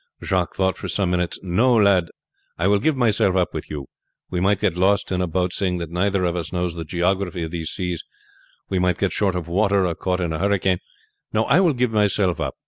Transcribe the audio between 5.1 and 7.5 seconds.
in a boat, seeing that neither of us know the geography